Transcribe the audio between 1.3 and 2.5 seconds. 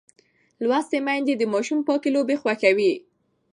د ماشوم پاکې لوبې